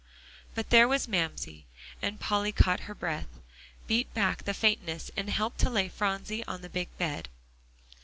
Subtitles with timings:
[0.55, 1.65] But there was Mamsie.
[2.01, 3.27] And Polly caught her breath,
[3.85, 7.29] beat back the faintness, and helped to lay Phronsie on the big bed.